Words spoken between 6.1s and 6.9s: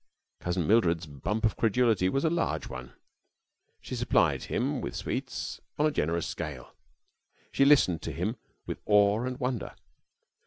scale.